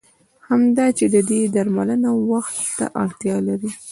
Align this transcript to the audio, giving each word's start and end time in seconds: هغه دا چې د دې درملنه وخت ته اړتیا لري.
هغه 0.47 0.67
دا 0.77 0.87
چې 0.97 1.05
د 1.13 1.15
دې 1.29 1.41
درملنه 1.55 2.09
وخت 2.31 2.55
ته 2.77 2.85
اړتیا 3.03 3.35
لري. 3.47 3.71